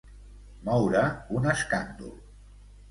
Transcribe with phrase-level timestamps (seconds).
[0.69, 1.03] Moure
[1.41, 2.15] un escàndol.